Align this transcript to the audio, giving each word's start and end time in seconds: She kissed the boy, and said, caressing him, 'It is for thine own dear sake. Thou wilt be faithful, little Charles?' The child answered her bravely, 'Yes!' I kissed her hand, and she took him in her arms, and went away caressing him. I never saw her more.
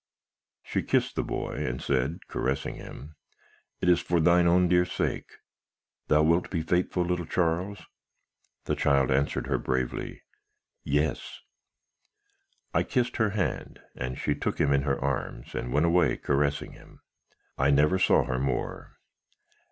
She 0.63 0.81
kissed 0.81 1.15
the 1.15 1.21
boy, 1.23 1.63
and 1.63 1.79
said, 1.79 2.21
caressing 2.27 2.73
him, 2.73 3.13
'It 3.81 3.87
is 3.87 3.99
for 4.01 4.19
thine 4.19 4.47
own 4.47 4.67
dear 4.67 4.83
sake. 4.83 5.29
Thou 6.07 6.23
wilt 6.23 6.49
be 6.49 6.63
faithful, 6.63 7.05
little 7.05 7.27
Charles?' 7.27 7.83
The 8.63 8.75
child 8.75 9.11
answered 9.11 9.45
her 9.45 9.59
bravely, 9.59 10.23
'Yes!' 10.83 11.41
I 12.73 12.81
kissed 12.81 13.17
her 13.17 13.29
hand, 13.29 13.79
and 13.95 14.17
she 14.17 14.33
took 14.33 14.57
him 14.59 14.73
in 14.73 14.81
her 14.81 14.99
arms, 14.99 15.53
and 15.53 15.71
went 15.71 15.85
away 15.85 16.17
caressing 16.17 16.71
him. 16.71 17.01
I 17.59 17.69
never 17.69 17.99
saw 17.99 18.23
her 18.23 18.39
more. 18.39 18.97